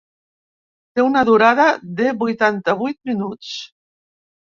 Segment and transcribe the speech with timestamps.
[0.99, 1.65] Té una durada
[1.99, 3.51] de vuitanta-vuit minuts.